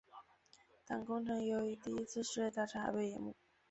[0.87, 3.35] 但工程由于第一次世界大战而被延误。